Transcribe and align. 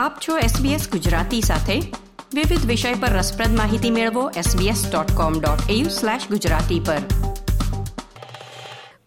આપ 0.00 0.12
છો 0.28 0.38
SBS 0.38 0.90
ગુજરાતી 0.90 1.40
સાથે. 1.40 1.80
વિવિધ 2.34 2.66
વિષય 2.66 2.94
પર 2.94 3.08
રસપ્રદ 3.08 3.56
માહિતી 3.56 3.90
મેળવો 3.90 4.30
sbs.com.au/gujarati 4.30 6.86
પર. 6.86 6.96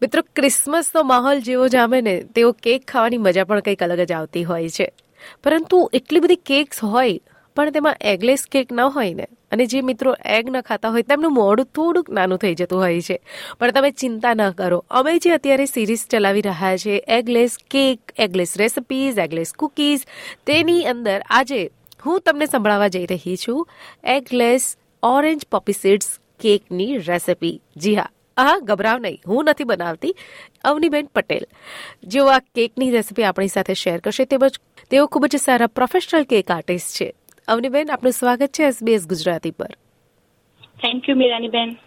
મિત્રો 0.02 0.24
ક્રિસમસનો 0.36 1.04
માહોલ 1.04 1.42
જેવો 1.42 1.68
જામે 1.68 2.02
ને 2.02 2.24
તેવો 2.24 2.52
કેક 2.52 2.92
ખાવાની 2.92 3.18
મજા 3.18 3.44
પણ 3.44 3.60
કંઈક 3.60 3.84
અલગ 3.84 4.00
જ 4.00 4.12
આવતી 4.12 4.44
હોય 4.44 4.70
છે. 4.70 4.94
પરંતુ 5.44 5.90
એટલી 5.94 6.20
બધી 6.20 6.36
કેક્સ 6.36 6.84
હોય 6.84 7.20
પણ 7.56 7.70
તેમાં 7.70 7.96
એગલેસ 8.02 8.46
કેક 8.52 8.72
ન 8.72 8.82
હોય 8.82 9.14
ને, 9.14 9.28
અને 9.52 9.66
જે 9.66 9.82
મિત્રો 9.82 10.16
એગ 10.26 10.50
ન 10.50 10.62
ખાતા 10.62 10.90
હોય, 10.90 11.02
તેમનું 11.02 11.34
મોડું 11.34 11.66
થોડુંક 11.66 12.10
નાનું 12.10 12.38
થઈ 12.38 12.56
જતું 12.56 12.80
હોય 12.80 13.02
છે. 13.02 13.20
પણ 13.60 13.72
તમે 13.72 13.92
ચિંતા 13.92 14.34
ન 14.34 14.52
કરો. 14.52 14.86
અમે 14.90 15.18
જે 15.18 15.32
અત્યારે 15.32 15.66
સિરીઝ 15.66 16.08
ચલાવી 16.08 16.42
રહ્યા 16.42 16.78
છે, 16.78 17.04
eggless 17.08 17.58
cake, 17.72 18.00
eggless 18.18 18.58
recipes 18.58 19.18
eggless 19.18 19.54
cookies 19.54 20.06
તેની 20.46 20.84
અંદર 20.84 21.22
આજે 21.30 21.70
હું 22.06 22.22
તમને 22.22 22.46
સંભળાવવા 22.46 22.88
જઈ 22.88 23.06
રહી 23.06 23.38
છું 23.48 23.68
એગલેસ 24.04 24.78
ઓરેન્જ 25.04 25.46
પોપી 25.52 25.74
સીડ્સ 25.74 26.20
કેકની 26.42 26.98
રેસિપી 26.98 27.62
જી 27.78 27.96
હા. 27.96 28.10
હા 28.38 28.58
ગભરાવ 28.58 29.00
નહીં. 29.00 29.22
હું 29.28 29.46
નથી 29.46 29.64
બનાવતી. 29.64 30.16
અવનીબેન 30.64 31.06
પટેલ. 31.06 31.46
જેઓ 32.04 32.26
આ 32.26 32.40
કેકની 32.40 32.92
રેસિપી 32.92 33.24
આપણી 33.24 33.48
સાથે 33.48 33.74
શેર 33.74 34.00
કરશે, 34.00 34.26
તેમજ 34.26 34.60
તેઓ 34.90 35.08
ખૂબ 35.08 35.26
જ 35.26 35.36
સારા 35.36 35.68
પ્રોફેશનલ 35.68 36.24
કેક 36.24 36.52
આર્ટિસ્ટ 36.52 36.96
છે. 36.96 37.14
અવનીબેન 37.48 37.92
આપનું 37.92 38.12
સ્વાગત 38.12 38.48
છે 38.48 38.64
એસબીએસ 38.64 39.08
ગુજરાતી 39.08 39.52
પર. 39.52 39.66
Thank 40.64 41.10
you 41.10 41.16
મીરાનીબેન. 41.16 41.78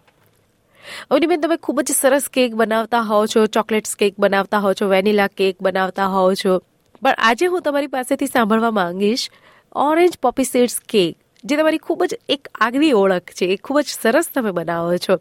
અવનીબેન 1.10 1.40
તમે 1.40 1.56
ખૂબ 1.56 1.80
જ 1.80 1.92
સરસ 1.92 2.28
કેક 2.28 2.54
બનાવતા 2.54 3.00
હોવ 3.00 3.26
છો 3.26 3.46
ચોકલેટ્સ 3.46 3.96
કેક 3.96 4.14
બનાવતા 4.18 4.58
હોવ 4.58 4.72
છો 4.72 4.86
વેનીલા 4.86 5.26
કેક 5.26 5.62
બનાવતા 5.62 6.06
હોવ 6.06 6.34
છો. 6.34 6.58
પણ 7.02 7.14
આજે 7.18 7.46
હું 7.46 7.62
તમારી 7.62 7.86
પાસેથી 7.86 8.26
સાંભળવા 8.26 8.70
માંગીશ 8.70 9.30
ઓરેન્જ 9.74 10.18
પોપી 10.18 10.44
સીડ્સ 10.44 10.80
કેક 10.80 11.16
જે 11.44 11.56
તમારી 11.56 11.78
ખૂબ 11.78 12.04
જ 12.04 12.18
એક 12.28 12.48
આગવી 12.60 12.92
ઓળખ 12.92 13.20
છે 13.20 13.46
એ 13.46 13.56
ખૂબ 13.56 13.80
જ 13.80 13.84
સરસ 13.86 14.30
તમે 14.34 14.50
બનાવો 14.50 14.96
છો. 14.96 15.16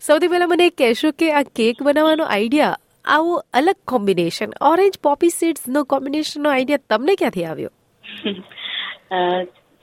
સૌથી 0.00 0.28
પહેલાં 0.28 0.48
મને 0.48 0.70
કહેશો 0.70 1.10
કે 1.10 1.32
આ 1.32 1.42
કેક 1.42 1.82
બનાવવાનો 1.82 2.24
આઈડિયા 2.24 2.76
આવો 3.04 3.42
અલગ 3.52 3.76
કોમ્બિનેશન 3.88 4.52
ઓરેન્જ 4.60 4.98
પોપી 4.98 5.28
સીડ્સનો 5.28 5.84
કોમ્બિનેશનનો 5.84 6.50
આઈડિયા 6.50 6.78
તમને 6.90 7.14
ક્યાંથી 7.14 7.44
આવ્યો? 7.44 7.70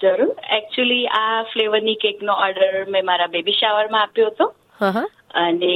જરૂર. 0.02 0.36
એકચ્યુઅલી 0.58 1.08
આ 1.22 1.44
ફ્લેવરની 1.54 1.96
કેકનો 1.96 2.34
ઓર્ડર 2.46 2.86
મેં 2.90 3.06
મારા 3.06 3.34
બેબી 3.36 3.60
શાવરમાં 3.62 4.02
આપ્યો 4.02 4.28
હતો. 4.28 4.48
અને 5.42 5.76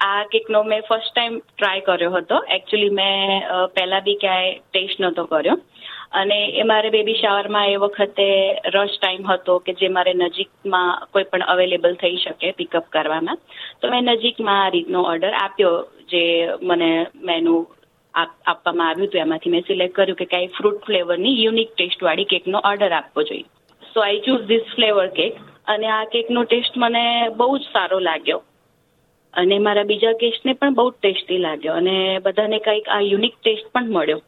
આ 0.00 0.24
કેકનો 0.32 0.62
મેં 0.62 0.82
ફર્સ્ટ 0.88 1.14
ટાઈમ 1.14 1.38
ટ્રાય 1.58 1.80
કર્યો 1.80 2.10
હતો. 2.10 2.36
એકચ્યુઅલી 2.56 2.96
મેં 3.00 3.42
પહેલા 3.76 4.00
બી 4.00 4.14
ક્યાંય 4.14 4.52
ટેસ્ટ 4.72 5.00
નહોતો 5.00 5.24
કર્યો. 5.24 5.56
અને 6.12 6.36
એ 6.60 6.62
મારે 6.62 6.90
બેબી 6.90 7.14
શાવરમાં 7.14 7.68
એ 7.68 7.76
વખતે 7.76 8.26
રશ 8.74 8.98
ટાઈમ 9.02 9.24
હતો 9.26 9.58
કે 9.58 9.72
જે 9.80 9.88
મારે 9.88 10.12
નજીકમાં 10.14 11.06
કોઈ 11.12 11.26
પણ 11.30 11.42
અવેલેબલ 11.54 11.94
થઈ 12.02 12.16
શકે 12.16 12.52
પિકઅપ 12.58 12.84
કરવામાં 12.88 13.38
તો 13.82 13.90
મેં 13.90 14.04
નજીકમાં 14.04 14.60
આ 14.64 14.68
રીતનો 14.68 15.02
ઓર્ડર 15.12 15.32
આપ્યો 15.34 15.72
જે 16.12 16.22
મને 16.62 16.90
મેનુ 17.30 17.56
આપવામાં 18.14 18.88
આવ્યું 18.88 19.08
હતું. 19.08 19.20
એમાંથી 19.20 19.50
મેં 19.50 19.66
સિલેક્ટ 19.66 19.96
કર્યું 19.96 20.20
કે 20.20 20.26
કઈ 20.34 20.46
ફ્રૂટ 20.58 20.78
ફ્લેવરની 20.86 21.42
યુનિક 21.42 21.74
ટેસ્ટવાળી 21.74 22.30
કેકનો 22.32 22.62
ઓર્ડર 22.70 22.92
આપવો 22.92 23.22
જોઈએ. 23.22 23.44
So 23.94 24.00
I 24.00 24.20
choose 24.20 24.46
this 24.46 24.74
flavour 24.74 25.06
cake 25.18 25.36
અને 25.66 25.86
આ 25.88 26.04
કેકનો 26.04 26.42
ટેસ્ટ 26.44 26.76
મને 26.76 27.04
બહુ 27.36 27.58
જ 27.58 27.60
સારો 27.72 27.98
લાગ્યો. 27.98 28.40
અને 29.34 29.58
મારા 29.58 29.82
બીજા 29.82 30.12
ગેસ્ટને 30.12 30.52
પણ 30.52 30.74
બહુ 30.74 30.90
ટેસ્ટી 30.90 31.38
લાગ્યો. 31.38 31.74
અને 31.74 32.18
બધાને 32.18 32.58
કંઈક 32.58 32.88
આ 32.88 33.00
યુનિક 33.00 33.36
ટેસ્ટ 33.42 33.70
પણ 33.72 33.90
મળ્યો. 33.90 34.20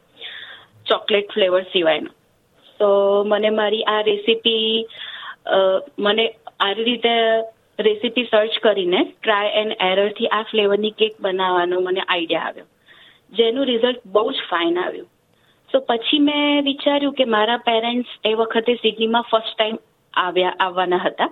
ચોકલેટ 0.85 1.33
ફ્લેવર 1.33 1.61
સિવાયનો. 1.73 2.11
તો 2.79 2.89
મને 3.27 3.49
મારી 3.49 3.83
આ 3.83 4.01
રેસીપી 4.01 4.87
મને 5.99 6.25
આ 6.59 6.71
રીતે 6.71 7.13
રેસીપી 7.79 8.27
સર્ચ 8.31 8.59
કરીને 8.59 9.03
ટ્રાય 9.03 9.53
એન્ડ 9.61 9.77
એરરથી 9.89 10.27
આ 10.27 10.43
ફ્લેવરની 10.51 10.95
કેક 11.01 11.21
બનાવવાનો 11.21 11.79
મને 11.81 12.01
આઈડિયા 12.07 12.47
આવ્યો. 12.47 12.67
જેનું 13.33 13.65
રિઝલ્ટ 13.65 14.01
બહુ 14.05 14.31
જ 14.31 14.49
ફાઇન 14.49 14.79
આવ્યું. 14.79 15.09
સો 15.71 15.79
પછી 15.79 16.19
મેં 16.19 16.63
વિચાર્યું 16.63 17.13
કે 17.13 17.25
મારા 17.25 17.65
પેરેન્ટ્સ 17.65 18.11
એ 18.25 18.33
વખતે 18.33 18.73
સિડનીમાં 18.75 19.27
ફર્સ્ટ 19.31 19.55
ટાઈમ 19.57 19.77
આવ્યા, 20.13 20.55
આવવાના 20.59 20.97
હતા. 20.97 21.29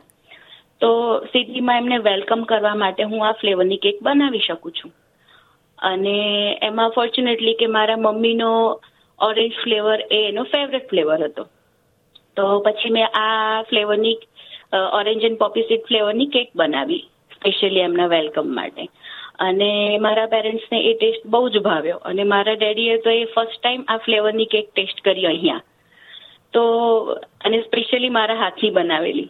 તો 0.81 0.89
સિડનીમાં 1.31 1.77
એમને 1.77 1.97
વેલકમ 1.97 2.43
કરવા 2.43 2.75
માટે 2.75 3.03
હું 3.03 3.25
આ 3.27 3.33
ફ્લેવરની 3.41 3.77
કેક 3.77 4.03
બનાવી 4.03 4.39
શકું 4.39 4.71
છું. 4.71 4.91
અને 5.79 6.17
એમાં 6.61 6.95
ફોર્ચ્યુનેટલી 6.95 7.53
કે 7.53 7.67
મારા 7.67 7.97
મમ્મીનો 7.97 8.51
ઓરેન્જ 9.19 9.53
ફ્લેવર 9.63 9.99
એ 10.11 10.19
એનો 10.27 10.43
ફેવરેટ 10.43 10.89
ફ્લેવર 10.89 11.23
હતો. 11.23 11.47
તો 12.37 12.43
પછી 12.59 12.89
મેં 12.89 13.07
આ 13.13 13.63
ફ્લેવરની 13.63 14.17
ઓરેન્જ 14.99 15.23
એન્ડ 15.23 15.37
પોપી 15.37 15.67
સીડ 15.67 15.87
ફ્લેવરની 15.87 16.25
કેક 16.27 16.49
બનાવી 16.55 17.03
સ્પેશિયલી 17.35 17.79
એમના 17.79 18.07
વેલકમ 18.07 18.55
માટે. 18.55 18.87
અને 19.39 19.97
મારા 19.97 20.25
પેરેન્ટ્સને 20.25 20.79
એ 20.79 20.93
ટેસ્ટ 20.93 21.27
બહુ 21.27 21.49
જ 21.49 21.57
ભાવ્યો. 21.57 21.97
અને 21.97 22.23
મારા 22.23 22.53
ડેડીએ 22.53 22.97
તો 22.97 23.09
એ 23.09 23.25
ફર્સ્ટ 23.25 23.61
ટાઈમ 23.61 23.85
આ 23.87 23.97
ફ્લેવરની 23.97 24.45
કેક 24.45 24.67
ટેસ્ટ 24.75 25.01
કરી 25.01 25.25
અહીંયા. 25.25 25.61
તો, 26.53 26.63
અને 27.45 27.61
સ્પેશિયલી 27.61 28.09
મારા 28.09 28.35
હાથની 28.35 28.69
બનાવેલી. 28.69 29.29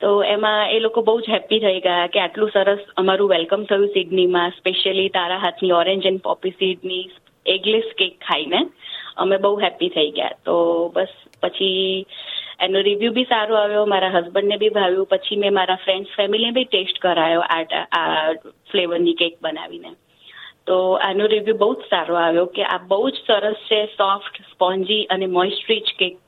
તો 0.00 0.22
એમાં 0.22 0.70
એ 0.70 0.78
લોકો 0.78 1.02
બહુ 1.02 1.20
જ 1.20 1.24
હેપી 1.30 1.60
થઈ 1.60 1.80
ગયા 1.80 2.06
કે 2.06 2.20
આટલું 2.20 2.50
સરસ 2.50 2.78
અમારું 2.96 3.28
વેલકમ 3.28 3.64
થયું 3.64 3.86
સિડનીમાં 3.86 4.50
સ્પેશિયલી 4.50 5.08
તારા 5.08 5.36
હાથની 5.36 5.70
ઓરેન્જ 5.70 6.06
એન્ડ 6.06 6.20
પોપી 6.20 6.50
સીડની 6.50 7.10
એગલેસ 7.46 7.84
કેક 7.98 8.18
ખાઈને. 8.18 8.66
અમે 9.16 9.36
બહુ 9.36 9.60
હેપી 9.60 9.88
થઈ 9.88 10.10
ગયા. 10.10 10.30
તો 10.44 10.88
બસ, 10.88 11.08
પછી 11.42 12.06
એનો 12.64 12.80
રિવ્યુ 12.80 13.12
બી 13.12 13.24
સારો 13.24 13.56
આવ્યો, 13.56 13.84
મારા 13.86 14.14
હસબન્ડને 14.16 14.56
બી 14.56 14.68
ભાવ્યું, 14.68 15.06
પછી 15.06 15.36
મેં 15.36 15.54
મારા 15.54 15.82
ફ્રેન્ડ્સ 15.84 16.16
ફેમિલીને 16.16 16.56
બી 16.58 16.64
ટેસ્ટ 16.64 16.98
કરાયો 16.98 17.44
આ 17.48 17.84
આ 17.92 18.32
ફ્લેવરની 18.72 19.14
કેક 19.14 19.38
બનાવીને. 19.42 19.94
તો 20.66 20.76
આનો 21.02 21.26
રિવ્યુ 21.26 21.56
બહુ 21.56 21.70
જ 21.74 21.88
સારો 21.90 22.14
આવ્યો 22.16 22.46
કે 22.56 22.64
આ 22.64 22.82
બહુ 22.88 23.00
જ 23.10 23.24
સરસ 23.26 23.64
છે 23.70 23.80
સોફ્ટ 23.96 24.44
સ્પોન્જી 24.52 25.06
અને 25.10 25.26
મોઇસ્ટ્રીચ 25.38 25.90
કેક 25.98 26.20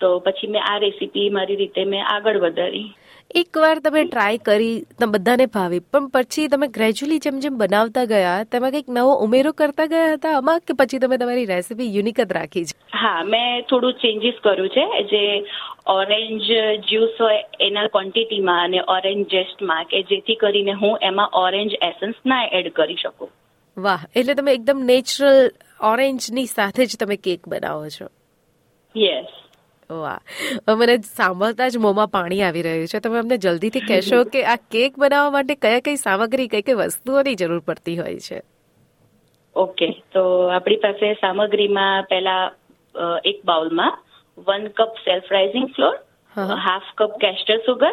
તો 0.00 0.10
પછી 0.20 0.46
મેં 0.46 0.66
આ 0.70 0.78
રેસીપી 0.78 1.28
મારી 1.30 1.56
રીતે 1.56 1.84
મેં 1.84 2.04
આગળ 2.06 2.38
વધારી. 2.38 2.88
એકવાર 3.34 3.78
તમે 3.78 4.04
ટ્રાય 4.04 4.38
કરી 4.38 4.84
તમે 5.00 5.12
બધાને 5.12 5.46
ભાવી. 5.46 5.78
પણ 5.78 6.08
પછી 6.08 6.48
તમે 6.48 6.66
ગ્રેજ્યુઅલી 6.66 7.18
જેમ 7.18 7.38
જેમ 7.38 7.58
બનાવતા 7.58 8.04
ગયા 8.04 8.44
તેમાં 8.44 8.70
કંઈક 8.70 8.88
નવો 8.88 9.14
ઉમેરો 9.14 9.52
કરતા 9.52 9.86
ગયા 9.86 10.12
હતા? 10.12 10.36
આમાં 10.36 10.60
કે 10.60 10.72
પછી 10.72 10.98
તમે 10.98 11.16
તમારી 11.16 11.44
રેસીપી 11.44 11.96
યુનિક 11.96 12.20
જ 12.20 12.32
રાખી 12.32 12.64
છે? 12.64 12.96
હા 12.96 13.24
મેં 13.24 13.62
થોડું 13.62 13.92
ચેન્જીસ 13.92 14.34
કર્યું 14.44 14.68
છે 14.68 15.02
જે 15.02 15.44
ઓરેન્જ 15.86 16.42
જ્યુસ 16.88 17.20
હોય 17.20 17.44
એના 17.60 17.86
ક્વોન્ટિટીમાં 17.86 18.64
અને 18.64 18.80
ઓરેન્જ 18.88 19.26
જેસ્ટમાં 19.26 19.84
કે 19.84 20.02
જેથી 20.02 20.34
કરીને 20.34 20.72
હું 20.72 20.98
એમાં 21.02 21.28
ઓરેન્જ 21.32 21.72
એસન્સ 21.82 22.14
ના 22.26 22.44
એડ 22.52 22.72
કરી 22.72 22.94
શકું. 22.94 23.30
વાહ 23.76 24.00
એટલે 24.16 24.34
તમે 24.34 24.52
એકદમ 24.52 24.80
નેચરલ 24.84 25.50
ઓરેન્જની 25.80 26.46
સાથે 26.46 26.86
જ 26.86 26.96
તમે 27.00 27.16
કેક 27.16 27.48
બનાવો 27.48 27.88
છો. 27.88 28.06
યસ 28.96 29.26
વાહ. 29.90 30.18
મને 30.74 30.96
સાંભળતા 30.96 31.68
જ 31.68 31.76
મોંમાં 31.76 32.08
પાણી 32.08 32.42
આવી 32.42 32.62
રહ્યું 32.62 32.86
છે. 32.86 32.98
તમે 32.98 33.18
અમને 33.18 33.36
જલ્દીથી 33.36 33.80
કહેશો 33.80 34.24
કે 34.24 34.44
આ 34.44 34.56
કેક 34.56 34.98
બનાવવા 34.98 35.30
માટે 35.30 35.54
કયા 35.54 35.80
કઈ 35.80 35.96
સામગ્રી 35.96 36.48
કઈ 36.48 36.62
કઈ 36.62 36.72
વસ્તુઓની 36.72 37.34
જરૂર 37.34 37.58
પડતી 37.58 37.98
હોય 37.98 38.18
છે? 38.18 38.42
ઓકે. 39.56 39.90
તો 40.12 40.46
આપણી 40.46 40.76
પાસે 40.76 41.14
સામગ્રીમાં 41.14 42.02
પહેલા 42.02 42.52
એક 43.24 43.44
બાઉલમાં 43.44 43.98
one 44.38 44.68
cup 44.68 44.92
self 45.04 45.22
raising 45.30 45.66
flour 45.66 45.96
half 46.36 46.82
cup 46.98 47.10
caster 47.10 47.56
sugar 47.56 47.92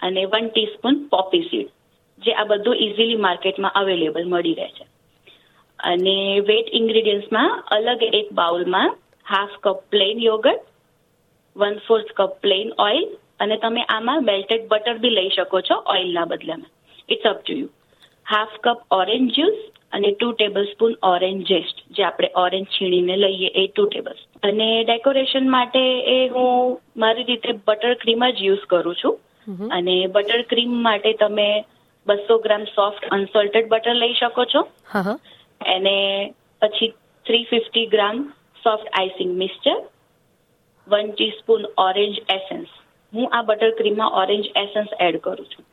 અને 0.00 0.24
વન 0.24 0.48
ટીસ્પૂન 0.48 1.08
પોપી 1.08 1.42
સીડ 1.42 1.68
જે 2.24 2.32
આ 2.32 2.44
બધું 2.44 2.76
ઇઝીલી 2.76 3.16
માર્કેટમાં 3.16 3.72
અવેલેબલ 3.72 4.28
મળી 4.28 4.54
રહે 4.54 4.68
છે. 4.68 4.86
અને 5.78 6.40
વેટ 6.40 6.68
ઇન્ગ્રીડિયન્ટ્સમાં 6.72 7.64
અલગ 7.66 8.02
એક 8.02 8.32
બાઉલમાં 8.32 8.98
half 9.28 9.50
cup 9.62 9.82
plain 9.90 10.18
yogurt 10.20 10.60
one 11.56 11.76
fourth 11.86 12.12
cup 12.16 12.32
plain 12.44 12.72
oil 12.86 13.04
અને 13.40 13.56
તમે 13.62 13.82
આમાં 13.88 14.26
મેલ્ટેડ 14.30 14.66
બટર 14.72 14.96
બી 15.04 15.14
લઈ 15.18 15.30
શકો 15.36 15.60
છો 15.68 15.76
ઓઇલના 15.94 16.24
બદલામાં. 16.24 16.70
It's 17.08 17.30
up 17.30 17.40
to 17.42 17.58
you 17.60 17.68
half 18.26 18.54
cup 18.64 18.98
orange 18.98 19.34
juice 19.38 19.60
અને 19.92 20.08
two 20.12 20.30
table 20.32 20.64
spoon 20.72 20.94
orange 21.10 21.44
zest 21.48 21.84
જે 21.90 22.04
આપણે 22.04 22.30
ઓરેન્જ 22.44 22.66
છીણીને 22.76 23.16
લઈએ 23.16 23.50
એ 23.62 23.66
ટુ 23.66 23.84
ટેબલ 23.86 24.18
અને 24.42 24.68
ડેકોરેશન 24.84 25.50
માટે 25.50 25.82
એ 26.14 26.18
હું 26.28 26.80
મારી 26.96 27.28
રીતે 27.30 27.50
બટર 27.66 27.94
ક્રીમ 28.02 28.26
જ 28.30 28.48
યુઝ 28.48 28.66
કરું 28.72 28.98
છું. 29.04 29.14
અને 29.70 29.96
બટર 30.06 30.42
ક્રીમ 30.50 30.76
માટે 30.88 31.10
તમે 31.20 31.48
બસો 32.06 32.38
ગ્રામ 32.38 32.64
સોફ્ટ 32.74 33.10
અનસોલ્ટેડ 33.10 33.68
બટર 33.68 33.94
લઈ 33.94 34.14
શકો 34.14 34.44
છો. 34.54 34.62
અને 35.74 35.96
પછી 36.62 36.92
three 37.26 37.44
fifty 37.50 37.86
gram 37.86 38.22
soft 38.64 38.88
icing 38.92 39.32
mixture 39.42 39.76
one 40.86 41.12
teaspoon 41.12 41.68
orange 41.84 42.18
essence 42.36 42.74
હું 43.12 43.38
આ 43.38 43.42
બટર 43.42 43.72
ક્રીમમાં 43.78 44.18
ઓરેન્જ 44.22 44.50
એસેન્સ 44.62 44.90
એડ 45.00 45.20
કરું 45.20 45.48
છું. 45.52 45.64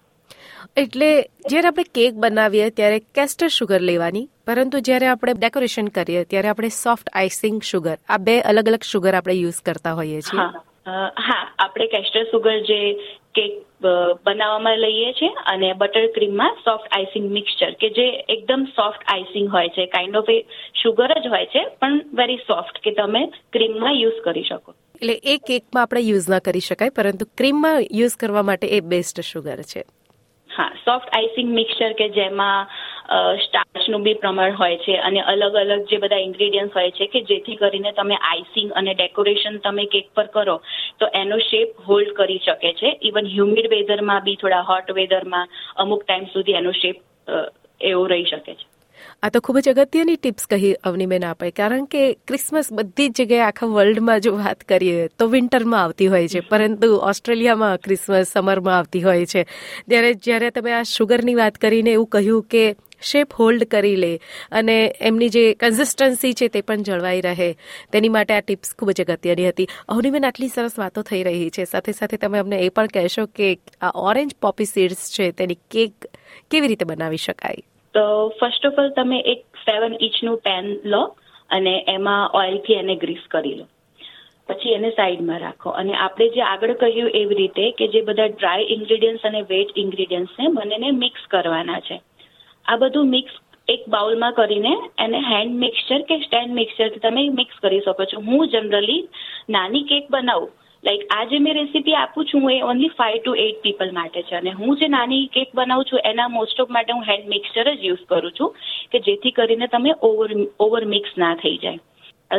એટલે 0.77 1.09
જ્યારે 1.49 1.69
આપણે 1.69 1.85
કેક 1.93 2.19
બનાવીએ 2.25 2.71
ત્યારે 2.71 2.99
કેસ્ટર 3.15 3.49
શુગર 3.57 3.81
લેવાની 3.81 4.25
પરંતુ 4.45 4.83
જ્યારે 4.87 5.11
આપણે 5.11 5.37
ડેકોરેશન 5.37 5.93
કરીએ 5.97 6.25
ત્યારે 6.25 6.51
આપણે 6.51 6.73
સોફ્ટ 6.77 7.13
આઈસિંગ 7.13 7.61
શુગર 7.71 7.97
આ 8.09 8.19
બે 8.27 8.35
અલગ 8.51 8.73
અલગ 8.73 8.91
શુગર 8.91 9.13
આપણે 9.15 9.39
યુઝ 9.39 9.63
કરતા 9.65 9.95
હોઈએ 9.99 10.21
છીએ. 10.29 10.45
હા 11.27 11.41
આપણે 11.59 11.87
કેસ્ટર 11.87 12.23
સુગર 12.31 12.55
જે 12.69 12.79
કેક 13.35 13.53
બનાવવામાં 14.23 14.79
લઈએ 14.79 15.13
છીએ 15.13 15.29
અને 15.45 15.73
બટર 15.73 16.07
ક્રીમમાં 16.15 16.57
સોફ્ટ 16.65 16.97
આઈસિંગ 16.97 17.29
મિક્સચર 17.31 17.71
કે 17.81 17.89
જે 17.89 18.07
એકદમ 18.29 18.65
સોફ્ટ 18.75 19.07
આઈસિંગ 19.07 19.47
હોય 19.49 19.69
છે 19.69 19.85
કાઇન્ડ 19.85 20.19
ઓફ 20.21 20.29
એ 20.29 20.37
શુગર 20.83 21.09
જ 21.23 21.27
હોય 21.27 21.45
છે 21.45 21.63
પણ 21.81 22.01
વેરી 22.13 22.43
સોફ્ટ 22.47 22.83
કે 22.83 22.91
તમે 22.91 23.23
ક્રીમમાં 23.53 23.97
યુઝ 24.01 24.19
કરી 24.23 24.43
શકો. 24.43 24.75
એટલે 24.95 25.15
એ 25.23 25.37
કેકમાં 25.47 25.83
આપણે 25.83 26.01
યુઝ 26.01 26.29
ના 26.29 26.39
કરી 26.39 26.67
શકાય 26.67 26.97
પરંતુ 26.99 27.25
ક્રીમમાં 27.37 27.81
યુઝ 27.91 28.15
કરવા 28.15 28.47
માટે 28.51 28.67
એ 28.67 28.79
બેસ્ટ 28.93 29.21
શુગર 29.31 29.59
છે. 29.73 29.83
હા 30.49 30.71
સોફ્ટ 30.85 31.15
આઈસિંગ 31.15 31.53
મિક્સચર 31.53 31.93
કે 31.93 32.09
જેમાં 32.09 32.67
સ્ટાર્ચનું 33.43 34.03
બી 34.03 34.13
પ્રમાણ 34.13 34.55
હોય 34.55 34.77
છે 34.77 34.97
અને 34.97 35.21
અલગ 35.21 35.55
અલગ 35.55 35.85
જે 35.85 35.97
બધા 35.97 36.15
ઇન્ગ્રેડિયન્ટ્સ 36.15 36.75
હોય 36.75 36.91
છે 36.91 37.07
કે 37.07 37.21
જેથી 37.21 37.55
કરીને 37.55 37.91
તમે 37.91 38.15
આઈસિંગ 38.15 38.71
અને 38.71 38.93
ડેકોરેશન 38.93 39.57
તમે 39.57 39.85
કેક 39.85 40.09
પર 40.15 40.25
કરો, 40.25 40.61
તો 40.99 41.05
એનો 41.13 41.37
શેપ 41.37 41.79
હોલ્ડ 41.87 42.13
કરી 42.13 42.41
શકે 42.45 42.73
છે. 42.73 42.97
ઇવન 43.01 43.25
હ્યુમિડ 43.25 43.69
વેધરમાં 43.69 44.23
બી 44.23 44.35
થોડા 44.35 44.61
હોટ 44.61 44.91
વેધરમાં 44.91 45.47
અમુક 45.75 46.03
ટાઈમ 46.03 46.25
સુધી 46.25 46.51
એનો 46.51 46.71
શેપ 46.71 46.95
એવો 47.81 48.05
રહી 48.05 48.23
શકે 48.23 48.53
છે. 48.53 48.65
આ 49.23 49.29
તો 49.29 49.39
ખૂબ 49.39 49.57
જ 49.57 49.69
અગત્યની 49.69 50.15
ટિપ્સ 50.15 50.47
કહી 50.47 50.73
અવનીબેન 50.83 51.25
આપે. 51.25 51.51
કારણ 51.51 51.85
કે 51.85 52.13
ક્રિસમસ 52.27 52.69
બધી 52.73 53.09
જ 53.09 53.11
જગ્યાએ 53.11 53.41
આખા 53.41 53.65
વર્લ્ડમાં 53.65 54.19
જો 54.19 54.31
વાત 54.37 54.63
કરીએ 54.63 55.07
તો 55.19 55.27
વિન્ટરમાં 55.27 55.83
આવતી 55.83 56.07
હોય 56.07 56.27
છે. 56.27 56.39
પરંતુ 56.39 56.89
ઓસ્ટ્રેલિયામાં 57.09 57.77
ક્રિસમસ 57.77 58.31
સમરમાં 58.33 58.77
આવતી 58.77 59.01
હોય 59.01 59.25
છે. 59.25 59.43
ત્યારે 59.89 60.13
જ્યારે 60.13 60.49
તમે 60.49 60.71
આ 60.71 60.83
શુગરની 60.83 61.35
વાત 61.35 61.55
કરીને 61.57 61.91
એવું 61.91 62.07
કહ્યું 62.07 62.43
કે 62.43 62.63
શેપ 63.01 63.33
હોલ્ડ 63.39 63.63
કરી 63.63 63.95
લે 63.95 64.19
અને 64.51 64.95
એમની 65.01 65.29
જે 65.29 65.53
કન્સિસ્ટન્સી 65.53 66.33
છે 66.33 66.47
તે 66.47 66.61
પણ 66.61 66.75
જળવાઈ 66.75 67.21
રહે. 67.21 67.53
તેની 67.91 68.09
માટે 68.09 68.33
આ 68.33 68.39
ટિપ્સ 68.39 68.75
ખૂબ 68.79 68.91
જ 68.91 69.01
અગત્યની 69.01 69.49
હતી. 69.49 69.67
અવનીબેન 69.89 70.25
આટલી 70.25 70.47
સરસ 70.47 70.79
વાતો 70.79 71.01
થઈ 71.01 71.23
રહી 71.23 71.49
છે. 71.49 71.63
સાથે 71.63 71.91
સાથે 71.91 72.17
તમે 72.17 72.39
અમને 72.39 72.59
એ 72.59 72.69
પણ 72.69 72.85
કહેશો 72.85 73.25
કે 73.25 73.59
આ 73.81 73.91
ઓરેન્જ 73.95 74.35
પોપી 74.41 74.65
સીડ્સ 74.65 75.15
છે 75.19 75.31
તેની 75.31 75.55
કેક 75.55 75.91
કેવી 76.51 76.67
રીતે 76.67 76.85
બનાવી 76.85 77.17
શકાય? 77.17 77.55
તો 77.93 78.27
ફર્સ્ટ 78.27 78.65
ઓફ 78.65 78.73
ઓલ 78.77 78.89
તમે 78.89 79.19
એક 79.19 79.45
સેવન 79.57 79.95
ઇંચનું 80.01 80.37
પેન 80.37 80.79
લો 80.85 81.17
અને 81.49 81.85
એમાં 81.87 82.31
ઓઇલથી 82.33 82.73
એને 82.73 82.95
ગ્રીસ 82.95 83.19
કરી 83.31 83.53
લો. 83.53 83.67
પછી 84.47 84.69
એને 84.69 84.89
સાઈડમાં 84.89 85.39
રાખો. 85.39 85.69
અને 85.69 85.93
આપણે 85.93 86.29
જે 86.29 86.41
આગળ 86.41 86.73
કહ્યું 86.73 87.09
એવી 87.09 87.35
રીતે 87.35 87.71
કે 87.71 87.87
જે 87.87 88.01
બધા 88.01 88.25
ડ્રાય 88.25 88.65
ઇન્ગ્રીડિયન્ટ્સ 88.69 89.23
અને 89.23 89.41
વેટ 89.41 89.67
ઇન્ગ્રીડિયન્ટ્સને 89.77 90.47
બંનેને 90.47 90.91
મિક્સ 90.91 91.27
કરવાના 91.27 91.79
છે. 91.79 92.01
આ 92.65 92.75
બધું 92.75 93.09
મિક્સ 93.09 93.31
એક 93.67 93.83
બાઉલમાં 93.89 94.33
કરીને 94.33 94.73
એને 94.99 95.19
હેન્ડ 95.19 95.59
મિક્સચર 95.59 96.01
કે 96.01 96.19
સ્ટેન્ડ 96.19 96.53
મિક્સચર 96.53 96.89
તમે 96.89 97.29
મિક્સ 97.29 97.59
કરી 97.61 97.79
શકો 97.79 98.05
છો. 98.05 98.21
હું 98.21 98.49
જનરલી 98.49 99.07
નાની 99.49 99.81
કેક 99.81 100.11
બનાવું. 100.11 100.49
લાઈક 100.83 101.01
આ 101.17 101.23
જે 101.23 101.39
મેં 101.39 101.53
રેસીપી 101.53 101.93
આપું 101.93 102.25
છું, 102.25 102.51
એ 102.51 102.61
only 102.61 102.87
five 102.87 103.21
to 103.21 103.35
eight 103.35 103.61
people 103.61 103.91
માટે 103.91 104.21
છે. 104.21 104.35
અને 104.35 104.51
હું 104.51 104.77
જે 104.77 104.87
નાની 104.87 105.25
કેક 105.25 105.55
બનાવું 105.55 105.85
છું, 105.85 105.99
એના 106.05 106.27
મોસ્ટ 106.27 106.61
ઓફ 106.61 106.69
માટે 106.69 106.93
હું 106.93 107.03
હેન્ડ 107.03 107.27
મિક્સચર 107.27 107.75
જ 107.75 107.85
યુઝ 107.85 108.03
કરું 108.09 108.31
છું, 108.31 108.55
કે 108.91 108.99
જેથી 108.99 109.31
કરીને 109.31 109.67
તમે 109.67 109.93
ઓવર 110.01 110.29
ઓવર 110.59 110.85
મિક્સ 110.85 111.09
ના 111.17 111.35
થઈ 111.35 111.57
જાય. 111.57 111.77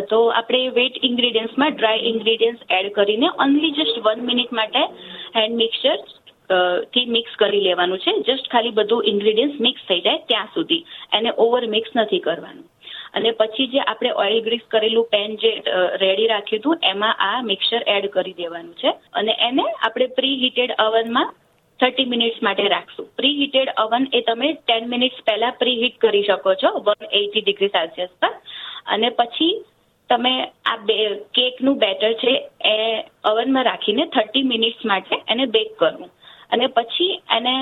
તો 0.01 0.27
આપણે 0.27 0.69
વેટ 0.69 0.93
ઇન્ગ્રીડિયન્ટ્સમાં 1.03 1.75
ડ્રાય 1.75 1.99
ઇન્ગ્રીડિયન્ટ્સ 1.99 2.63
એડ 2.71 2.93
કરીને 2.93 3.29
ઓનલી 3.39 3.71
જસ્ટ 3.71 3.99
વન 3.99 4.21
મિનિટ 4.21 4.53
માટે 4.53 4.79
હેન્ડ 5.37 5.57
મિક્સચર 5.57 5.97
થી 6.95 7.07
મિક્સ 7.07 7.37
કરી 7.39 7.61
લેવાનું 7.61 7.99
છે. 7.99 8.13
જસ્ટ 8.21 8.51
ખાલી 8.53 8.71
બધું 8.71 9.05
ઇન્ગ્રીડિયન્ટ 9.07 9.61
મિક્સ 9.61 9.81
થઈ 9.89 10.01
જાય 10.01 10.19
ત્યાં 10.19 10.47
સુધી. 10.55 10.85
એને 11.13 11.33
ઓવર 11.39 11.67
મિક્સ 11.67 11.91
નથી 11.97 12.19
કરવાનું. 12.19 12.65
અને 13.15 13.31
પછી 13.31 13.67
જે 13.67 13.81
આપણે 13.81 14.11
ઓઇલ 14.11 14.43
ગ્રીસ 14.43 14.61
કરેલું 14.71 15.05
પેન 15.05 15.37
જે 15.37 15.63
રેડી 16.01 16.27
રાખ્યું 16.27 16.61
હતું, 16.61 16.79
એમાં 16.83 17.15
આ 17.15 17.43
મિક્સર 17.43 17.83
એડ 17.87 18.07
કરી 18.07 18.33
દેવાનું 18.33 18.75
છે. 18.75 18.89
અને 18.89 19.37
એને 19.41 19.63
આપણે 19.63 20.07
પ્રી 20.07 20.37
હીટેડ 20.37 20.71
અવનમાં 20.79 21.35
થર્ટી 21.81 22.05
મિનિટ્સ 22.05 22.43
માટે 22.43 22.69
રાખશું. 22.69 23.17
પ્રી 23.17 23.37
હીટેડ 23.37 23.69
અવન 23.77 24.07
એ 24.13 24.21
તમે 24.21 24.53
ટેન 24.53 24.89
મિનિટ્સ 24.89 25.17
પહેલા 25.27 25.51
પ્રી 25.51 25.83
હીટ 25.83 25.99
કરી 25.99 26.23
શકો 26.23 26.55
છો 26.55 26.79
વન 26.79 27.05
એટી 27.13 27.41
ડિગ્રી 27.41 27.69
સેલ્સિયસ 27.69 28.09
પર. 28.23 28.31
અને 28.87 29.09
પછી 29.09 29.65
તમે 30.11 30.45
આ 30.65 30.77
બે 30.77 31.15
કેકનું 31.15 31.79
બેટર 31.79 32.13
છે, 32.13 32.49
એ 32.65 33.03
અવનમાં 33.25 33.65
રાખીને 33.65 34.07
થર્ટી 34.07 34.43
મિનિટ્સ 34.43 34.85
માટે 34.85 35.17
એને 35.29 35.47
બેક 35.47 35.79
કરવું. 35.79 36.11
અને 36.53 36.67
પછી 36.77 37.15
એને 37.37 37.57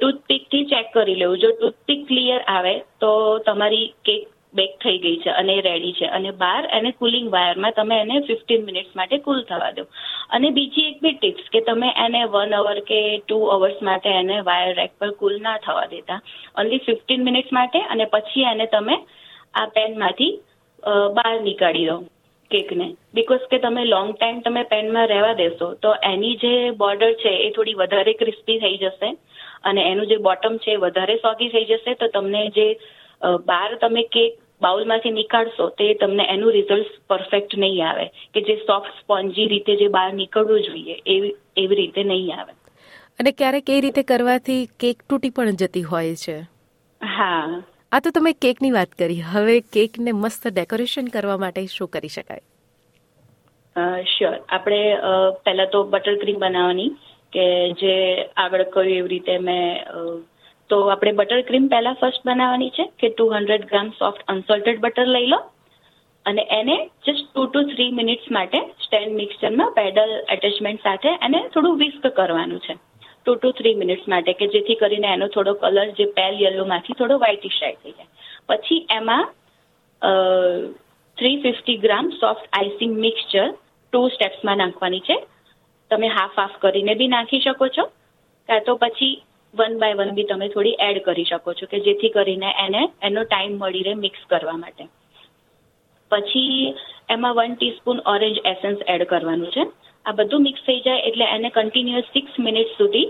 ટૂથપીકથી 0.00 0.64
ચેક 0.72 0.90
કરી 0.94 1.20
લેવું. 1.20 1.38
જો 1.38 1.52
ટૂથપીક 1.52 2.02
ક્લિયર 2.08 2.40
આવે, 2.48 2.74
તો 3.00 3.12
તમારી 3.46 3.86
કેક 4.04 4.26
બેક 4.58 4.76
થઈ 4.82 4.98
ગઈ 4.98 5.16
છે 5.22 5.30
અને 5.30 5.54
રેડી 5.60 5.92
છે. 5.92 6.06
અને 6.18 6.30
બહાર 6.42 6.62
એને 6.76 6.90
કુલિંગ 7.00 7.26
વાયરમાં 7.32 7.74
તમે 7.76 7.96
એને 8.00 8.14
ફિફ્ટીન 8.28 8.64
મિનિટ્સ 8.64 8.96
માટે 8.96 9.16
કુલ 9.26 9.40
થવા 9.50 9.70
દો. 9.70 9.84
અને 10.30 10.48
બીજી 10.50 10.86
એક 10.90 11.02
બી 11.02 11.16
ટિપ્સ 11.16 11.50
કે 11.52 11.60
તમે 11.60 11.90
એને 12.04 12.20
વન 12.34 12.54
અવર 12.60 12.78
કે 12.90 13.00
ટુ 13.18 13.38
અવર્સ 13.56 13.82
માટે 13.82 14.08
એને 14.12 14.36
વાયર 14.48 14.74
રેક 14.80 14.92
પર 15.00 15.10
કુલ 15.20 15.34
ના 15.46 15.56
થવા 15.66 15.86
દેતા. 15.90 16.20
ઓનલી 16.58 16.84
ફિફ્ટીન 16.86 17.26
મિનિટ્સ 17.28 17.52
માટે 17.52 17.78
અને 17.86 18.04
પછી 18.14 18.46
એને 18.52 18.66
તમે 18.76 18.96
આ 19.54 19.66
પેનમાંથી 19.76 20.32
બહાર 21.16 21.34
નીકાળી 21.42 21.88
દો. 21.90 21.96
કેકને 22.50 22.96
બીકોઝ 23.14 23.38
કે 23.50 23.58
તમે 23.58 23.84
લોંગ 23.84 24.14
ટાઈમ 24.14 24.40
તમે 24.40 24.62
પેનમાં 24.62 25.08
રહેવા 25.08 25.32
દેશો 25.32 25.74
તો 25.74 25.94
એની 26.02 26.34
જે 26.34 26.70
બોર્ડર 26.70 27.12
છે 27.12 27.28
એ 27.28 27.50
થોડી 27.50 27.74
વધારે 27.74 28.12
ક્રિસ્પી 28.12 28.58
થઈ 28.58 28.76
જશે 28.76 29.16
અને 29.64 29.82
એનું 29.82 30.06
જે 30.06 30.16
બોટમ 30.16 30.56
છે 30.56 30.70
એ 30.70 30.76
વધારે 30.76 31.16
સોગી 31.16 31.48
થઈ 31.48 31.64
જશે 31.64 31.94
તો 31.94 32.08
તમને 32.08 32.48
જે 32.48 32.80
બહાર 33.46 33.74
તમે 33.74 34.02
કેક 34.02 34.38
બાઉલમાંથી 34.62 35.10
નીકાળશો 35.10 35.68
તે 35.68 35.94
તમને 35.94 36.24
એનું 36.30 36.52
રિઝલ્ટ 36.52 36.86
પરફેક્ટ 37.08 37.58
નહીં 37.58 37.90
આવે. 37.90 38.06
કે 38.06 38.40
જે 38.40 38.56
સોફ્ટ 38.56 38.90
સ્પોન્જી 38.90 39.46
રીતે 39.46 39.76
જે 39.76 39.88
બહાર 39.88 40.12
નીકળવું 40.12 40.60
જોઈએ 40.60 41.02
એવી 41.06 41.34
એવી 41.56 41.76
રીતે 41.76 42.04
નહીં 42.04 42.40
આવે. 42.40 42.52
અને 43.20 43.30
ક્યારેક 43.30 43.70
એ 43.70 43.80
રીતે 43.80 44.02
કરવાથી 44.02 44.68
કેક 44.80 44.96
તૂટી 45.10 45.30
પણ 45.30 45.50
જતી 45.50 45.82
હોય 45.82 46.14
છે. 46.14 46.38
હા. 47.04 47.62
આ 47.92 48.00
તો 48.00 48.10
તમે 48.10 48.32
કેકની 48.32 48.70
વાત 48.70 48.90
કરી. 48.98 49.20
હવે 49.20 49.60
કેકને 49.60 50.12
મસ્ત 50.12 50.48
ડેકોરેશન 50.48 51.06
કરવા 51.06 51.36
માટે 51.36 51.66
શું 51.66 51.88
કરી 51.88 52.08
શકાય? 52.08 52.44
શ્યોર 54.16 54.34
આપણે 54.48 54.80
પહેલા 55.44 55.64
તો 55.64 55.84
બટર 55.84 56.16
ક્રીમ 56.16 56.38
બનાવવાની 56.38 56.88
કે 57.32 57.44
જે 57.72 57.94
આગળ 58.36 58.64
કહ્યું 58.64 58.90
એવી 58.90 59.08
રીતે 59.08 59.38
મેં 59.38 59.86
તો 60.70 60.80
આપણે 60.86 61.12
બટર 61.12 61.40
ક્રીમ 61.42 61.68
પહેલા 61.68 61.92
ફર્સ્ટ 61.92 62.26
બનાવવાની 62.26 62.70
છે 62.70 62.86
કે 62.98 63.08
two 63.08 63.28
hundred 63.34 63.64
gram 63.64 63.88
soft 63.90 64.26
unsalted 64.28 64.80
butter 64.80 65.06
લઈ 65.06 65.26
લો 65.26 65.40
અને 66.26 66.42
એને 66.50 66.76
just 67.06 67.32
two 67.32 67.46
two 67.46 67.62
three 67.62 67.90
minutes 67.92 68.30
માટે 68.30 68.58
સ્ટેન્ડ 68.84 69.16
મિક્સરમાં 69.22 69.72
પેડલ 69.72 70.12
એટેચમેન્ટ 70.28 70.82
સાથે 70.82 71.10
એને 71.22 71.40
થોડું 71.48 71.78
વિસ્ક 71.78 72.06
કરવાનું 72.20 72.60
છે. 72.60 72.76
ટુ 73.28 73.36
ટુ 73.36 73.50
થ્રી 73.56 73.76
મિનિટ્સ 73.78 74.06
માટે 74.08 74.32
કે 74.32 74.46
જેથી 74.52 74.78
કરીને 74.82 75.06
એનો 75.08 75.26
થોડો 75.34 75.52
કલર 75.62 75.88
જે 75.96 76.04
પેલ 76.18 76.36
યલોમાંથી 76.42 76.98
થોડો 77.00 77.16
વ્હાઇટિશ 77.22 77.56
ટાઈપ 77.58 77.80
થઈ 77.82 77.96
જાય. 77.96 78.10
પછી 78.48 78.78
એમાં 78.90 79.24
three 81.18 81.40
fifty 81.42 81.78
gram 81.84 82.06
soft 82.20 82.46
icing 82.52 82.94
mixture 83.06 83.48
two 83.92 84.00
સ્ટેપ્સમાં 84.14 84.60
નાખવાની 84.62 85.06
છે. 85.08 85.16
તમે 85.90 86.08
હાફ 86.18 86.36
હાફ 86.40 86.56
કરીને 86.62 86.94
બી 87.00 87.08
નાખી 87.14 87.40
શકો 87.46 87.68
છો. 87.78 87.84
કાં 88.48 88.64
તો 88.68 88.76
પછી 88.76 89.14
વન 89.54 89.76
બાય 89.82 89.98
વન 89.98 90.14
બી 90.18 90.28
તમે 90.30 90.48
થોડી 90.54 90.76
એડ 90.86 91.02
કરી 91.04 91.26
શકો 91.32 91.54
છો 91.58 91.66
કે 91.66 91.80
જેથી 91.80 92.14
કરીને 92.16 92.50
એને, 92.64 92.82
એનો 93.02 93.24
ટાઈમ 93.24 93.58
મળી 93.58 93.84
રહે 93.88 93.94
મિક્સ 94.04 94.22
કરવા 94.30 94.56
માટે. 94.62 94.84
પછી 96.10 96.74
એમાં 97.10 97.36
one 97.38 97.54
teaspoon 97.60 98.02
orange 98.14 98.40
essence 98.54 98.88
add 98.94 99.06
કરવાનું 99.12 99.52
છે. 99.56 99.68
આ 100.06 100.16
બધું 100.18 100.42
મિક્સ 100.42 100.62
થઈ 100.66 100.80
જાય 100.80 101.06
એટલે 101.08 101.26
એને 101.36 101.50
કન્ટિન્યુઅસ 101.50 102.12
સિક્સ 102.12 102.38
મિનિટ 102.40 102.76
સુધી 102.76 103.08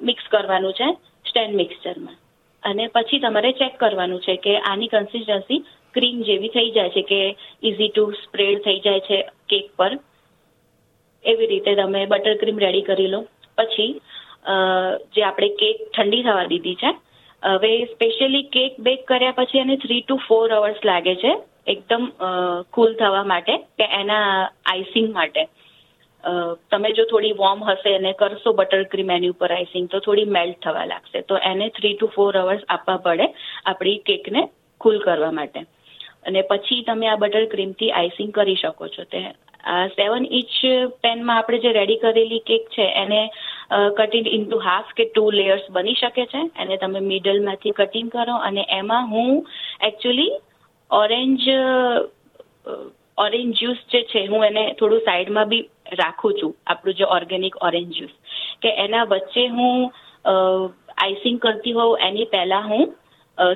મિક્સ 0.00 0.30
કરવાનું 0.30 0.76
છે 0.80 0.88
સ્ટેન્ડ 1.30 1.58
મિક્સચરમાં 1.62 2.16
અને 2.62 2.84
પછી 2.94 3.22
તમારે 3.24 3.50
ચેક 3.52 3.74
કરવાનું 3.78 4.24
છે 4.26 4.36
કે 4.44 4.54
આની 4.62 4.92
કન્સિસ્ટન્સી 4.92 5.64
ક્રીમ 5.94 6.18
જેવી 6.28 6.52
થઈ 6.54 6.74
જાય 6.76 6.94
છે 6.96 7.02
કે 7.10 7.20
ઇઝી 7.62 7.90
ટુ 7.90 8.04
સ્પ્રેડ 8.22 8.62
થઈ 8.64 8.84
જાય 8.84 9.06
છે 9.08 9.18
કેક 9.48 9.66
પર. 9.78 9.92
એવી 11.24 11.50
રીતે 11.52 11.72
તમે 11.74 12.02
બટર 12.06 12.36
ક્રીમ 12.42 12.62
રેડી 12.64 12.86
કરી 12.88 13.10
લો. 13.14 13.20
પછી 13.58 13.90
જે 15.14 15.22
આપણે 15.24 15.48
કેક 15.60 15.78
ઠંડી 15.86 16.24
થવા 16.26 16.46
દીધી 16.52 16.80
છે, 16.82 16.90
હવે 17.42 17.72
સ્પેશિયલી 17.92 18.48
કેક 18.56 18.80
બેક 18.80 19.06
કર્યા 19.08 19.38
પછી 19.38 19.62
એને 19.64 19.76
થ્રી 19.76 20.02
ટુ 20.02 20.16
ફોર 20.26 20.48
અવર્સ 20.50 20.80
લાગે 20.84 21.14
છે, 21.22 21.32
એકદમ 21.66 22.04
કુલ 22.74 22.92
થવા 22.94 23.24
માટે 23.32 23.54
કે 23.78 23.86
એના 24.00 24.50
આઈસિંગ 24.66 25.08
માટે. 25.14 25.42
તમે 26.70 26.90
જો 26.98 27.04
થોડી 27.10 27.36
વોર્મ 27.40 27.64
હશે 27.64 27.94
અને 27.94 28.12
કરશો 28.20 28.52
બટર 28.58 28.84
ક્રીમ 28.92 29.10
એની 29.10 29.32
ઉપર 29.34 29.50
આઈસિંગ 29.52 29.88
તો 29.88 29.98
થોડી 30.00 30.28
મેલ્ટ 30.36 30.60
થવા 30.62 30.86
લાગશે. 30.92 31.18
તો 31.22 31.40
એને 31.50 31.66
થ્રી 31.78 31.94
ટુ 31.94 32.12
ફોર 32.16 32.32
અવર્સ 32.36 32.68
આપવા 32.68 33.00
પડે 33.06 33.26
આપણી 33.66 34.04
કેકને 34.08 34.42
કુલ 34.80 35.02
કરવા 35.04 35.34
માટે. 35.40 35.60
અને 36.26 36.40
પછી 36.50 36.84
તમે 36.84 37.10
આ 37.10 37.16
બટર 37.16 37.50
ક્રીમથી 37.52 37.90
આઈસિંગ 37.92 38.32
કરી 38.38 38.56
શકો 38.62 38.88
છો. 38.88 39.04
તે, 39.04 39.20
આ 39.64 39.86
સેવન 39.88 40.26
ઇંચ 40.38 40.56
પેનમાં 41.02 41.38
આપણે 41.38 41.58
જે 41.58 41.72
રેડી 41.78 42.02
કરેલી 42.02 42.42
કેક 42.50 42.66
છે, 42.70 42.86
એને 43.02 43.22
કટિંગ 44.00 44.26
ઇન્ટુ 44.38 44.58
હાફ 44.66 44.90
કે 44.98 45.08
ટુ 45.08 45.24
લેયર્સ 45.30 45.70
બની 45.70 46.00
શકે 46.02 46.26
છે. 46.26 46.42
એને 46.62 46.76
તમે 46.82 47.00
મિડલમાંથી 47.12 47.76
કટિંગ 47.80 48.10
કરો 48.10 48.36
અને 48.48 48.62
એમાં 48.80 49.08
હું 49.14 49.32
એકચ્યુઅલી 49.90 50.34
ઓરેન્જ 50.90 51.48
ઓરેન્જ 53.18 53.56
જ્યુસ 53.60 53.80
જે 53.92 54.04
છે, 54.12 54.26
હું 54.26 54.44
એને 54.44 54.62
થોડું 54.74 55.06
સાઈડમાં 55.08 55.48
બી 55.48 55.64
રાખું 55.92 56.38
છું. 56.40 56.52
આપણું 56.66 56.98
જે 56.98 57.06
ઓર્ગેનિક 57.16 57.56
ઓરેન્જ 57.62 57.90
જ્યુસ 57.98 58.14
કે 58.62 58.70
એના 58.84 59.04
વચ્ચે 59.04 59.46
હું 59.48 59.90
આઈસિંગ 60.26 61.38
કરતી 61.40 61.76
હોઉં, 61.78 61.98
એની 62.00 62.30
પહેલા 62.32 62.64
હું 62.70 62.84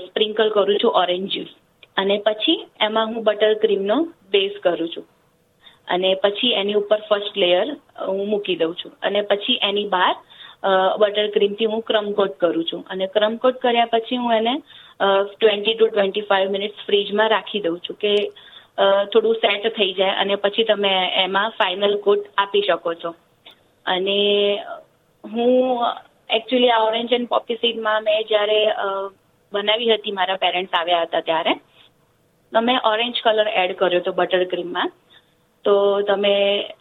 સ્પ્રિંકલ 0.07 0.51
કરું 0.51 0.79
છું 0.83 0.99
ઓરેન્જ 1.03 1.31
જ્યુસ 1.35 1.53
અને 1.97 2.17
પછી 2.27 2.59
એમાં 2.81 3.15
હું 3.15 3.25
બટર 3.25 3.55
ક્રીમનો 3.63 3.97
બેઝ 4.33 4.59
કરું 4.65 4.91
છું. 4.95 5.07
અને 5.89 6.11
પછી 6.25 6.53
એની 6.61 6.81
ઉપર 6.81 7.01
ફર્સ્ટ 7.09 7.37
લેયર 7.37 7.69
હું 8.09 8.27
મૂકી 8.29 8.57
દઉં 8.57 8.75
છું. 8.75 8.93
અને 9.03 9.21
પછી 9.31 9.59
એની 9.69 9.89
બહાર 9.95 10.15
બટર 11.01 11.29
ક્રીમથી 11.35 11.71
હું 11.73 11.83
ક્રમકોટ 11.83 12.37
કરું 12.41 12.65
છું. 12.71 12.85
અને 12.91 13.07
ક્રમકોટ 13.07 13.57
કર્યા 13.63 13.93
પછી 13.93 14.21
હું 14.23 14.33
એને 14.35 14.55
twenty 15.33 15.75
two 15.75 15.87
twenty 15.87 16.29
five 16.31 16.51
minutes 16.51 16.87
ફ્રીજમાં 16.87 17.33
રાખી 17.35 17.63
દઉં 17.67 17.79
છું 17.87 17.97
કે 17.97 18.13
થોડું 19.13 19.41
સેટ 19.41 19.65
થઈ 19.79 19.95
જાય 19.99 20.21
અને 20.21 20.37
પછી 20.45 20.69
તમે 20.69 20.93
એમાં 21.25 21.57
ફાઇનલ 21.59 21.97
કોટ 22.07 22.29
આપી 22.39 22.67
શકો 22.69 22.95
છો. 23.03 23.11
અને 23.87 24.19
હું 25.25 25.53
એકચ્યુઅલી 26.31 26.73
આ 26.75 26.85
ઓરેન્જ 26.89 27.13
એન્ડ 27.17 27.31
પોપી 27.33 27.59
સીડમાં 27.63 28.07
મેં 28.07 28.29
જ્યારે 28.31 28.61
બનાવી 29.53 29.91
હતી 29.93 30.17
મારા 30.19 30.43
પેરેન્ટ્સ 30.45 30.79
આવ્યા 30.79 31.05
હતા 31.05 31.27
ત્યારે, 31.29 31.55
તો 32.53 32.61
મેં 32.69 32.79
ઓરેન્જ 32.93 33.21
કલર 33.25 33.49
એડ 33.63 33.77
કર્યો 33.81 34.07
તો 34.07 34.17
બટર 34.19 34.45
ક્રીમમાં 34.53 34.91
તો 35.65 35.75
તમે 36.09 36.35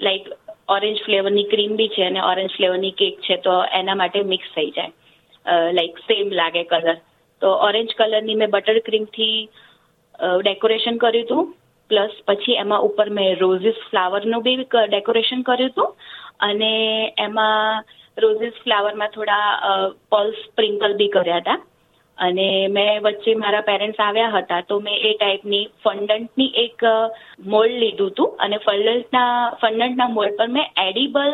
લાઈક 0.08 0.28
ઓરેન્જ 0.76 1.00
ફ્લેવરની 1.06 1.50
ક્રીમ 1.52 1.78
બી 1.78 1.92
છે 1.96 2.04
અને 2.08 2.22
ઓરેન્જ 2.24 2.52
ફ્લેવરની 2.58 2.98
કેક 3.00 3.16
છે, 3.22 3.38
તો 3.38 3.54
એના 3.80 4.00
માટે 4.02 4.20
મિક્સ 4.34 4.50
થઈ 4.56 4.72
જાય. 4.72 4.92
લાઈક 5.78 5.98
સેમ 6.08 6.36
લાગે 6.40 6.64
કલર 6.72 6.98
તો 7.42 7.56
ઓરેન્જ 7.68 7.96
કલરની 8.00 8.40
મેં 8.42 8.54
બટર 8.56 8.80
ક્રીમથી 8.88 9.50
ડેકોરેશન 10.44 10.98
કર્યું 10.98 11.26
હતું. 11.26 11.56
પ્લસ 11.90 12.16
પછી 12.28 12.60
એમાં 12.64 12.86
ઉપર 12.88 13.08
મેં 13.18 13.30
રોઝિસ 13.44 13.80
ફ્લાવરનું 13.90 14.46
બી 14.46 14.58
ડેકોરેશન 14.66 15.42
કર્યું 15.48 15.72
હતું. 15.72 15.90
અને 16.48 16.74
એમાં 17.26 17.84
રોઝિસ 18.18 18.56
ફ્લાવરમાં 18.64 19.14
થોડા 19.16 19.48
પલ્સ 20.12 20.40
સ્પ્રિંકલ 20.48 20.94
બી 21.02 21.14
કર્યા 21.16 21.42
હતા. 21.44 21.60
અને 22.18 22.48
મેં 22.76 22.92
વચ્ચે 23.04 23.34
મારા 23.44 23.68
પેરેન્ટ્સ 23.68 24.00
આવ્યા 24.00 24.34
હતા, 24.36 24.62
તો 24.70 24.80
મેં 24.86 24.98
એ 25.10 25.12
ટાઈપની 25.14 25.70
ફંડન્ટની 25.84 26.52
એક 26.66 26.80
મોલ્ડ 27.54 27.80
લીધું 27.84 28.12
હતું. 28.12 28.36
અને 28.44 28.58
ફંડન્ટના 28.66 29.32
ફંડન્ટના 29.62 30.16
મોલ્ડ 30.18 30.38
પર 30.40 30.50
મેં 30.58 30.68
એડિબલ 30.88 31.34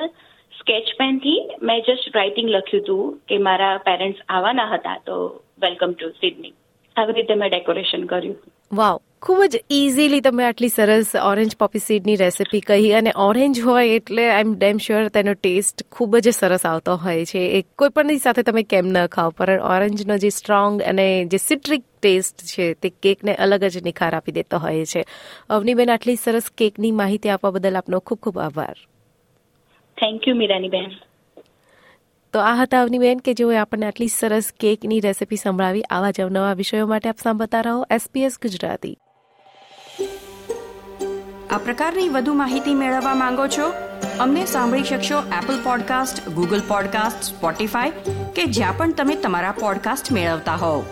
સ્કેચ 0.53 0.91
પેનથી 0.99 1.39
મેં 1.67 1.81
જસ્ટ 1.85 2.19
રાઇટિંગ 2.19 2.49
લખ્યું 2.55 2.83
હતું 2.83 3.15
કે 3.27 3.41
મારા 3.47 3.73
પેરેન્ટ્સ 3.87 4.21
આવવાના 4.29 4.69
હતા, 4.73 4.97
તો 5.07 5.15
વેલકમ 5.63 5.91
ટુ 5.93 6.13
સિડની 6.21 6.53
આવી 6.95 7.17
રીતે 7.17 7.35
મેં 7.41 7.49
ડેકોરેશન 7.51 8.05
કર્યું. 8.11 8.37
વાવ, 8.71 8.99
ખૂબ 9.21 9.43
જ 9.43 9.59
ઇઝીલી 9.69 10.21
તમે 10.21 10.45
આટલી 10.45 10.67
સરસ 10.67 11.15
ઓરેન્જ 11.15 11.55
પોપી 11.55 11.79
સીડની 11.79 12.15
રેસિપી 12.15 12.59
કહી 12.59 12.91
અને 12.91 13.11
ઓરેન્જ 13.15 13.61
હોય 13.61 13.87
એટલે 13.87 14.29
આઈ 14.29 14.41
એમ 14.41 14.55
ડેમ 14.55 14.77
શ્યોર 14.77 15.07
તેનો 15.07 15.33
ટેસ્ટ 15.33 15.85
ખૂબ 15.91 16.17
જ 16.17 16.29
સરસ 16.29 16.65
આવતો 16.65 16.95
હોય 16.95 17.25
છે. 17.25 17.39
એ 17.39 17.61
કોઈ 17.61 17.89
પણની 17.89 18.17
સાથે 18.17 18.43
તમે 18.43 18.63
કેમ 18.63 18.87
ન 18.87 19.07
ખાઓ, 19.07 19.29
પણ 19.29 19.61
ઓરેન્જનો 19.61 20.17
જે 20.17 20.29
સ્ટ્રોંગ 20.29 20.81
અને 20.81 21.25
જે 21.25 21.37
સિટ્રિક 21.37 21.83
ટેસ્ટ 22.01 22.37
છે 22.41 22.73
તે 22.73 22.89
કેકને 22.89 23.35
અલગ 23.35 23.63
જ 23.63 23.83
નિખાર 23.83 24.15
આપી 24.15 24.31
દેતો 24.31 24.57
હોય 24.57 24.85
છે. 24.85 25.05
અવનીબેન, 25.49 25.89
આટલી 25.89 26.15
સરસ 26.15 26.51
કેકની 26.57 26.91
માહિતી 26.91 27.29
આપવા 27.29 27.51
બદલ 27.51 27.75
આપનો 27.75 27.99
ખૂબ 27.99 28.19
ખૂબ 28.19 28.39
આભાર. 28.39 28.75
થેન્ક 29.97 30.27
યુ 30.27 30.35
મીરાનીબેન 30.35 30.91
તો 32.35 32.41
આ 32.41 32.55
હતા 32.55 32.81
અવનીબેન 32.81 33.19
કે 33.19 33.33
જેઓએ 33.33 33.57
આપણને 33.57 33.85
આટલી 33.85 34.07
સરસ 34.07 34.53
કેકની 34.59 34.99
રેસિપી 34.99 35.35
સંભળાવી 35.35 35.83
આવા 35.89 36.11
જ 36.11 36.21
અવનવા 36.21 36.53
વિષયો 36.53 36.87
માટે 36.87 37.09
આપ 37.09 37.17
સાંભળતા 37.23 37.61
રહો 37.61 37.85
એસપીએસ 37.89 38.39
ગુજરાતી. 38.41 38.97
આ 41.49 41.57
પ્રકારની 41.57 42.09
વધુ 42.09 42.33
માહિતી 42.33 42.73
મેળવવા 42.73 43.15
માંગો 43.15 43.47
છો? 43.47 43.69
અમને 44.19 44.45
સાંભળી 44.45 44.83
શકશો 44.83 45.19
Apple 45.19 45.63
podcast 45.63 46.29
Google 46.29 46.61
podcast 46.67 47.23
Spotify 47.23 47.89
કે 48.35 48.45
જ્યાં 48.45 48.77
પણ 48.77 48.93
તમે 48.93 49.15
તમારા 49.15 49.51
પોડકાસ્ટ 49.51 50.11
મેળવતા 50.11 50.55
હોવ. 50.55 50.83